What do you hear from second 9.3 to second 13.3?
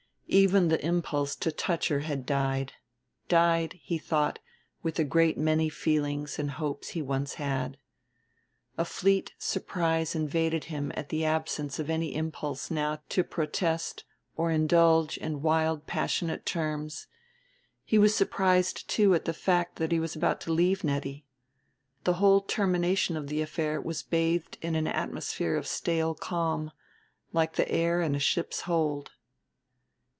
surprise invaded him at the absence of any impulse now to